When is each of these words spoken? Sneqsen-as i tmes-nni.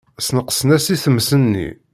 Sneqsen-as 0.27 0.85
i 0.93 0.95
tmes-nni. 1.03 1.69